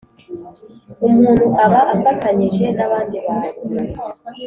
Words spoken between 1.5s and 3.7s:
aba afatanyije n’abandi bantu,